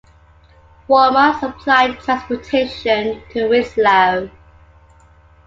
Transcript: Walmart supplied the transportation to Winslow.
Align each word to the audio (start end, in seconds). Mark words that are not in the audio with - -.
Walmart 0.89 1.39
supplied 1.41 1.91
the 1.91 2.01
transportation 2.01 3.21
to 3.33 3.47
Winslow. 3.47 4.31